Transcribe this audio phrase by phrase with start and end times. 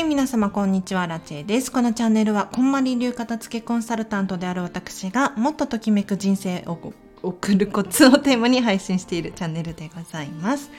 [0.00, 1.70] はい、皆様こんにちは、ラチェです。
[1.70, 10.70] このチャンネルは、こんまり流片付けコンサルタントである私が、もっとときめく人生を送るコツをテーマに配信しているチャンネルでございます。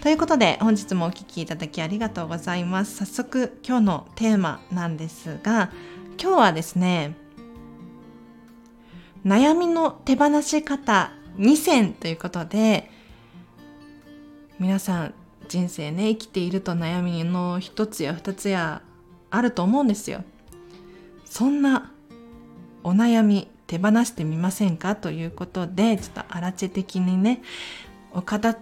[0.00, 2.96] ということで、本日もお聴きいただきありがとうございます。
[2.96, 5.70] 早速、今日のテーマなんですが、
[6.18, 7.18] 今日はですね、
[9.26, 12.90] 悩みの手放し方2選ということで、
[14.58, 15.14] 皆さん
[15.48, 18.82] 人生ね生きていると悩みの一つや二つや
[19.30, 20.24] あると思うんですよ。
[21.24, 21.90] そんな
[22.82, 24.94] お悩み手放してみませんか？
[24.94, 27.42] ということでちょっとあらち的にね
[28.12, 28.56] お片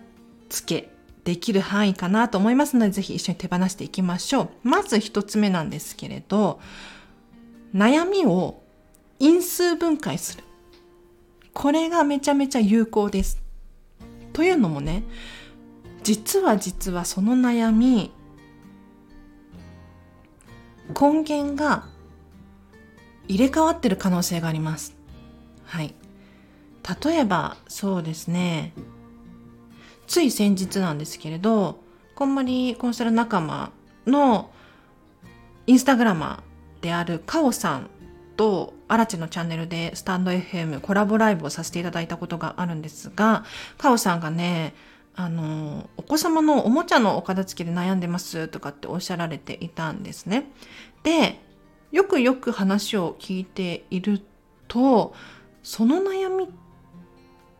[0.48, 0.92] 付け
[1.24, 4.48] できる範囲かなと思いますのでぜひ一緒に手放していきましょう。
[4.62, 6.60] まず一つ目なんですけれど
[7.74, 8.62] 悩みを
[9.18, 10.44] 因数分解する。
[11.52, 13.40] これがめちゃめちゃ有効です。
[14.32, 15.02] というのもね
[16.02, 18.12] 実は実はその悩み
[20.88, 21.86] 根源が
[23.28, 24.96] 入れ替わってる可能性があります。
[25.64, 25.94] はい。
[27.04, 28.72] 例えば、そうですね。
[30.06, 31.80] つい先日なんですけれど、
[32.14, 33.70] こんまりコンサル仲間
[34.06, 34.50] の
[35.66, 37.88] インスタグラマーであるカオさん
[38.36, 43.44] とアラチのチャンネルでスタンド FM コラボライブをさせていただいたことがあるんですが、
[43.78, 44.74] カオさんがね、
[45.14, 50.50] あの、お子様のおもちゃのお片付けで悩んでますとかっておっしゃられていたんですね。
[51.02, 51.40] で、
[51.90, 54.22] よくよく話を聞いている
[54.68, 55.14] と、
[55.62, 56.48] その悩みっ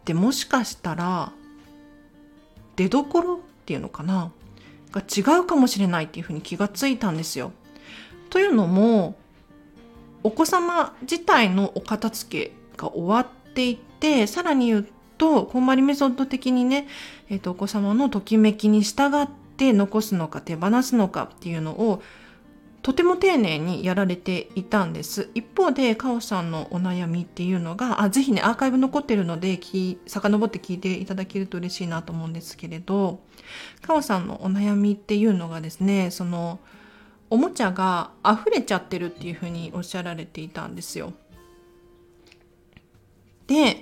[0.05, 1.33] てもしかしたら、
[2.77, 4.33] 出どころっていうのかな？
[4.91, 7.53] が違うかもしれないっていうふうに気がついたんですよ。
[8.31, 9.15] というのも、
[10.23, 14.89] お子様自体のお片付けが終わっていて、さらに言う
[15.23, 16.89] と、こんまりメソッド的にね、
[17.31, 22.03] えっ、ー、と、お子様のときめきに従って残すのか手放すのかっていうのを、
[22.83, 25.31] とても丁寧にやられていたんです。
[25.37, 33.21] 一方で、カオさんのお悩みっていうのが、あ、ぜひね、アーカイブ残ってるので、き、遡って聞いていただけると嬉しいなと思うんですけれど、
[33.81, 36.59] カオさんのお悩みっていうのがですね、その、
[37.31, 41.13] おもちゃが溢れちゃってるっていうふうにおっしゃられていたんですよ。
[43.47, 43.82] で、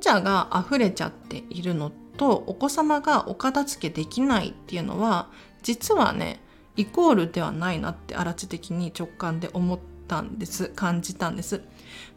[0.00, 5.28] おもちゃが溢れちゃっているのとお子様がお片付けできないっていうのは
[5.62, 6.40] 実はね
[6.74, 9.78] イコールではないなって荒地的に直感で思っ
[10.08, 11.60] たんです感じたんです。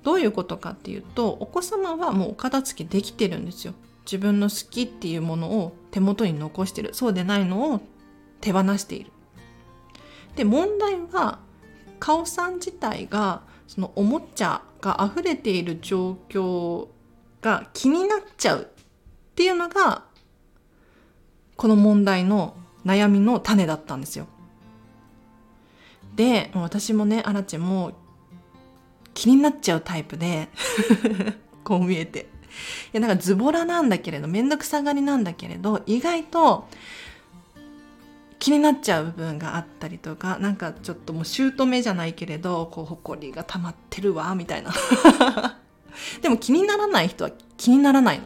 [0.02, 3.74] どういうことかっていうとお子様はもうお片付けできてるんですよ。
[4.06, 6.94] 自分の好きっていうものを手元に残してる。
[6.94, 7.82] そうでないのを
[8.40, 9.12] 手放している。
[10.38, 11.40] で問題は
[12.00, 16.88] カオさん自体がそのおもちゃが溢れている状況
[17.44, 18.66] が気になっちゃうっ
[19.36, 20.06] ていうのが
[21.56, 22.56] この問題の
[22.86, 24.28] 悩みの種だったんですよ。
[26.16, 27.94] で私もねアラチェも
[29.14, 30.50] 気になっちゃうタイプで
[31.64, 32.26] こう見えてい
[32.94, 36.68] やなんかズボラなんだけれど面倒くさがりなんだけれど意外と
[38.38, 44.72] 気になっちゃう部分があったりとかなんかちょっともう姑じゃないけれどこうほこりが溜まってるわみたいな
[46.22, 48.26] でも気にならない人は気にならないの。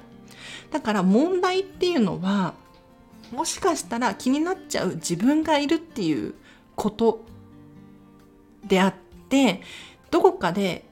[0.72, 2.53] だから問題っていうのは、
[3.31, 6.33] もしかしたら気になっちゃう自分がいるっていう
[6.75, 7.25] こと
[8.66, 8.94] であっ
[9.29, 9.61] て、
[10.11, 10.89] どこかで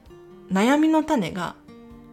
[0.50, 1.56] 悩みの種が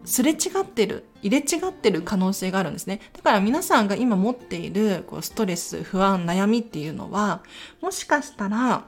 [0.04, 3.00] すれ違ってる、入れ違ってる可能性があるんですね。
[3.14, 7.42] だから皆さんが今持っているこうストレス、不安、悩みっていうのは、
[7.80, 8.84] もしかしたら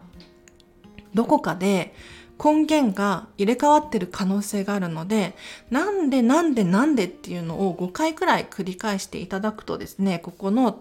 [1.14, 1.94] どこかで
[2.42, 5.34] 根源が入れ替わってる可能性があるので、
[5.70, 10.80] なんでなんでなんでっていうのを5回くらい繰り返していただくとですね、ここの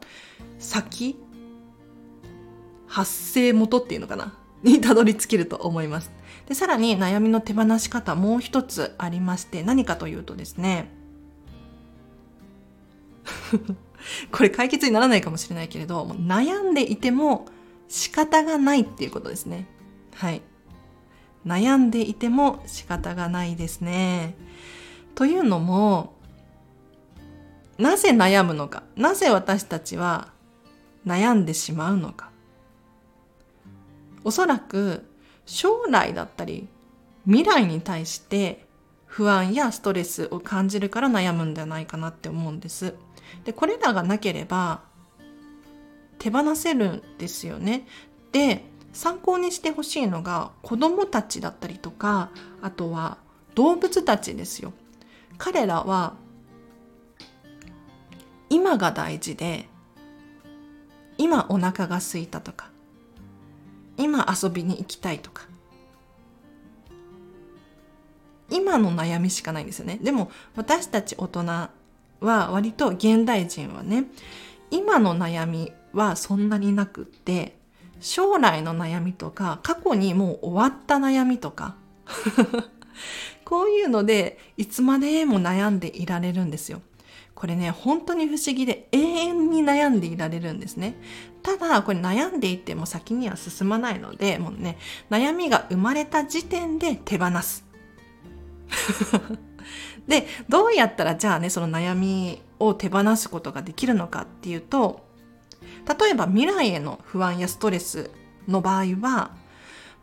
[0.59, 1.15] 先、
[2.87, 4.37] 発生元っていうのかな？
[4.63, 6.11] にたどり着けると思います。
[6.47, 10.91] で、さらに悩みの手放し方もう一つありまして、何かというとですね、
[14.31, 17.45] これ解決にならないかもしれないけれど、悩んでいても
[17.87, 19.67] 仕方がないっていうことですね。
[20.15, 20.41] はい。
[21.45, 24.35] 悩んでいても仕方がないですね。
[25.13, 26.15] というのも、
[27.77, 30.29] なぜ悩むのか、なぜ私たちは
[31.05, 32.31] 悩んでしまうのか？
[34.23, 35.05] おそらく
[35.45, 36.67] 将来だったり
[37.25, 38.65] 未来に対して
[39.05, 42.95] 不安やストレスを感じるから悩むんじゃないかなって思うんです。
[43.43, 44.81] で、これらがなければ
[46.17, 47.87] 手放せるんですよね。
[48.31, 48.65] で、
[48.95, 52.29] 参考にしてほしいのが子供たちだったりとか
[52.61, 53.17] あとは
[53.53, 54.73] 動物たちですよ。
[55.37, 56.15] 彼らは
[58.49, 59.67] 今が大事で
[61.17, 62.69] 今お腹が空いたとか
[63.97, 65.43] 今遊びに行きたいとか。
[68.49, 69.99] 今の悩みしかないんですよね。
[70.01, 71.71] でも私たち大人は
[72.21, 74.05] 割と現代人はね
[74.69, 77.57] 今の悩みはそんなになくって
[78.05, 81.75] 将来の悩みとか過去にもう終わった悩みとか
[83.43, 86.81] こういうのでいつまでも悩んでいられるんですよ。
[87.33, 90.95] これね、本当に不思議で永遠に悩んでいられるんですね。
[91.43, 94.77] ただ、これ悩んでいても先には進まないので、もうね、
[95.09, 97.65] 悩みが生まれた時点で手放す。
[100.07, 105.04] で、どうやったらじゃあね、その悩みを手放すことができるのかっていうと、
[105.87, 108.09] 例えば未来への不安やストレス
[108.47, 109.31] の場合は、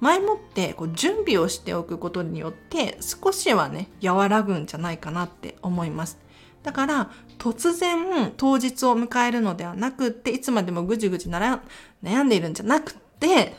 [0.00, 6.18] 前もってこう準備をしておくことによって少しはね、和らぐんじゃないかなって思います。
[6.62, 11.62] だから突然当日を迎えるのではなくっていつまでもぐじぐじなら
[12.02, 13.56] 悩んでいるんじゃなくって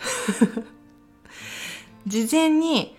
[2.08, 2.98] 事前に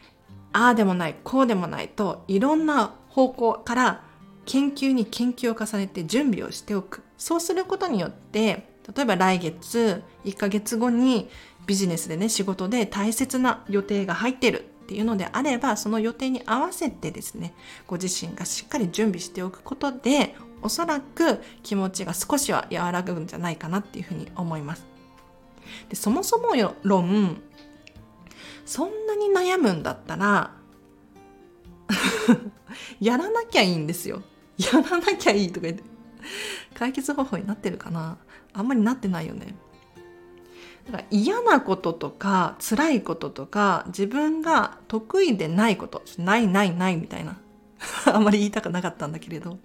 [0.52, 4.04] ああでもないこうでもないといろんな方向から
[4.44, 11.28] 研究に研究を重ねて準備をしておくそうすることによって例えば来月1ヶ月後に
[11.66, 17.54] ビジネスでね仕事で大切な予定が入ってるっていうのであればその予定に合わせてですね
[17.86, 24.86] ご自身がしっかり準備しておくことでおそらく気持ちが少しは和らぐんじゃないかなっていうふうに思います。
[25.88, 26.48] でそもそも
[26.82, 27.40] 論
[28.66, 30.52] そんなに悩むんだったら
[33.00, 34.22] やらなきゃいいんですよ。
[34.58, 35.82] やらなきゃいいとか言って
[36.74, 38.18] 解決方法になってるかな？
[38.52, 39.54] あんまりなってないよね。
[40.86, 47.38] だから嫌なこととか辛いこととか自分が得意でないことないないないみたいな。
[48.12, 49.58] あんまり言いたくなかったんだけれど。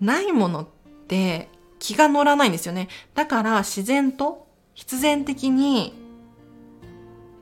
[0.00, 0.66] ないものっ
[1.08, 2.88] て気が乗らないんですよね。
[3.14, 5.92] だから自然と必然的に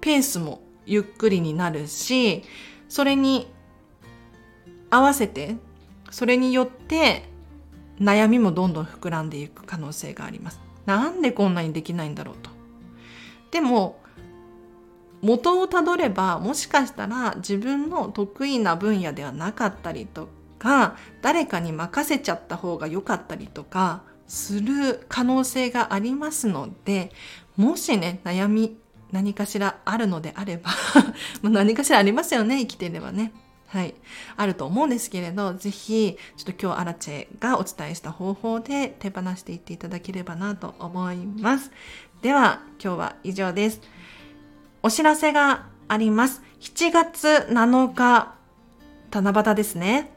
[0.00, 2.44] ペースもゆっくりになるし
[2.88, 3.52] それに
[4.88, 5.56] 合わせて
[6.10, 7.28] それによって
[8.00, 12.50] 悩みもどんどん膨らんでいく可能性がありますなんでこんなにできないんだろうと
[13.50, 14.00] でも
[15.22, 20.28] 元をたどればもしかしたら自分の得意な分野ではなかったりと
[20.58, 27.12] か誰かに任せちゃった方が良かったりとかする可能性がありますので
[27.56, 28.76] もしね悩み
[29.12, 30.70] 何かしらあるのであれば
[31.42, 33.32] 何かしらありますよね生きていればね。
[33.68, 33.94] はい。
[34.36, 41.70] あると思うんですけれど、ぜひ、ちょっと今日アラチェがお伝えした方法で手放していっていただければなと思います。
[42.22, 43.80] では今日は以上です。
[44.82, 46.42] お知らせがあります。
[46.60, 48.34] 7月7日、
[49.10, 50.12] 七夕ですね。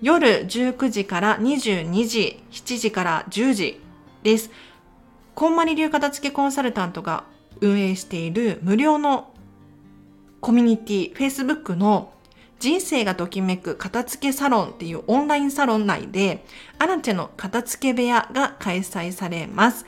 [0.00, 3.80] 夜19時から22時、7時から10時
[4.22, 4.50] です。
[5.34, 7.24] こんまり流片付けコンサルタントが
[7.60, 9.32] 運営している無料の
[10.40, 12.12] コミュニティ、Facebook の
[12.58, 16.44] 人生がときめく片付けサロンっていうオンラインサロン内で、
[16.78, 19.86] アラチェの片付け部屋が開催されます。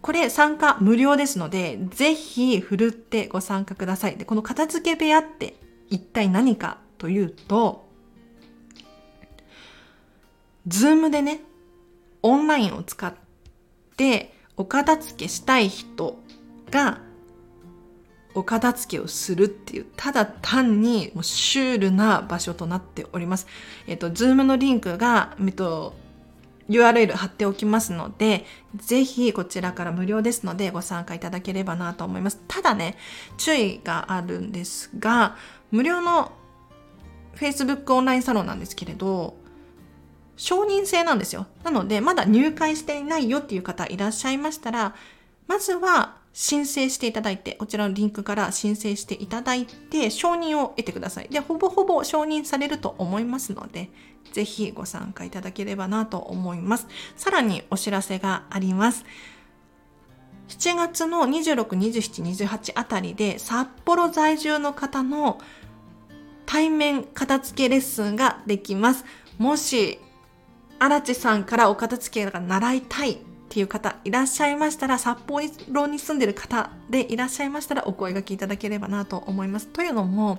[0.00, 4.16] これ参加無料ですので、ぜひふるってご参加ください。
[4.16, 5.56] で、この片付け部屋って
[5.90, 7.88] 一体何かというと、
[10.66, 11.40] ズームでね、
[12.22, 13.12] オンラインを使っ
[13.96, 16.18] てお片付けしたい人
[16.70, 17.00] が
[18.34, 23.46] お片付けをするっていう、ただ単にもうシュールな場所となっております。
[23.86, 25.94] えっと、ズームのリンクが、えっと、
[26.68, 28.46] URL 貼っておきますので、
[28.76, 32.40] ぜひこちらから無料ですのでご参加いただければなと思います。
[32.48, 32.96] ただね、
[33.36, 35.36] 注意があるんですが、
[35.70, 36.32] 無料の
[37.36, 39.36] Facebook オンラインサロンなんですけれど、
[40.36, 41.46] 承認制なんですよ。
[41.62, 44.94] なので、まだ入会していないよっていう方いらっしゃいましたら、
[45.46, 51.28] まずは申請していただいて、こちらのリンクから申請していただいて、承認を得てください。
[51.28, 53.90] で、ほぼほぼ承認されると思いますので、
[54.32, 56.86] ぜひご参加いただければなと思います。
[57.16, 59.04] さらにお知らせがあります。
[60.48, 65.38] 7月の26、27、28あたりで札幌在住の方の
[66.46, 69.04] 対面片付けレッスンができます。
[69.38, 69.98] もし、
[70.78, 73.18] 荒地さんからお片付けが習いたい
[73.52, 79.66] っていう方いらっしゃいましたら、札幌に住んでる方でいらっしゃいましたら、お声がけいただければなと思います。
[79.66, 80.38] というのも、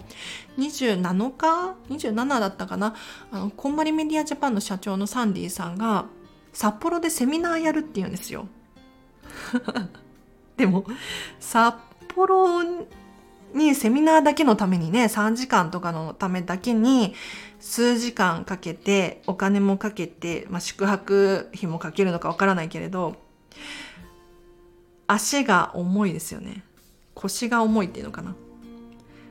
[0.57, 0.97] 27
[1.37, 2.95] 日 ?27 だったかな？
[3.31, 6.07] あの、こんまりメディアジャパンの社長のサンディさんが、
[6.53, 8.47] 札幌でセミナーやるって言うんですよ。
[10.57, 10.83] でも、
[11.39, 11.75] 札
[12.15, 12.63] 幌
[13.53, 17.13] にセミナーだけのためにね、3時間とかのためだけに、
[17.59, 23.15] 数時間かけて、お金もかけて、まあ、宿泊費もかけるのかわからないけれど、
[25.07, 26.63] 足が重いですよね。
[27.13, 28.35] 腰が重いっていうのかな。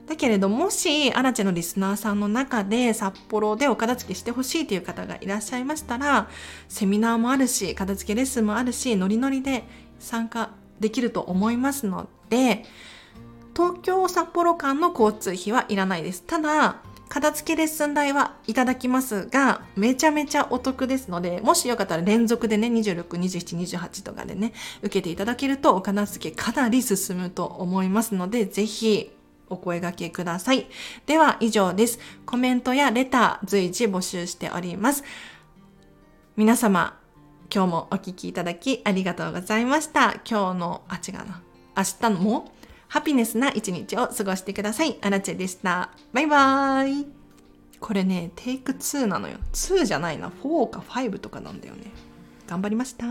[0.07, 6.29] だけれどもしアラチェのリスナーさんの中で札幌でお片付けしてほしいという方がいらっしゃいましたら
[6.69, 9.65] セミナーもあるし片付けレッスンもあるしノリノリで
[9.99, 10.51] 参加
[10.81, 12.65] できると思いますので
[13.55, 29.11] 東京札幌間の交通費はいらないですただ片付けレッスン代はいただきますが、めちゃめちゃお得ですので、もしよかったら連続でね、26、27、28とかでね、受けていただけるとお片付けかなり進むと思いますので、ぜひ
[29.51, 30.67] お声掛けください。
[31.05, 31.99] では以上です。
[32.25, 35.05] コメントやレター随時募集しております。
[36.39, 36.99] 皆様、
[37.55, 40.15] 今日もお聴きいただきありがとうございました。
[40.27, 41.43] 今日の、あ、違うな。
[41.77, 42.21] 明日の？
[42.21, 42.53] も
[42.93, 44.99] ハピネスな一日を過ごしてください。
[45.01, 45.89] アラチェでした。
[46.13, 47.07] バイバーイ。
[47.81, 49.39] これね、テイク2なのよ。
[49.55, 50.29] 2じゃないな。
[50.29, 51.85] 4か5とかなんだよね。
[52.47, 53.07] 頑張りました。